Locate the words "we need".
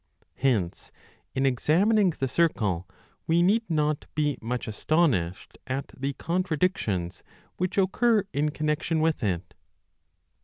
3.27-3.61